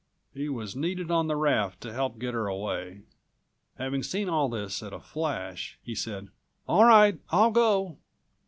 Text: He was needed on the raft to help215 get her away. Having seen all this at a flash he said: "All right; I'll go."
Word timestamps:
He 0.33 0.49
was 0.49 0.75
needed 0.75 1.11
on 1.11 1.27
the 1.27 1.35
raft 1.35 1.79
to 1.81 1.89
help215 1.89 2.17
get 2.19 2.33
her 2.33 2.47
away. 2.47 3.01
Having 3.77 4.01
seen 4.01 4.29
all 4.29 4.49
this 4.49 4.81
at 4.81 4.93
a 4.93 4.99
flash 4.99 5.77
he 5.83 5.93
said: 5.93 6.29
"All 6.67 6.85
right; 6.85 7.19
I'll 7.29 7.51
go." 7.51 7.97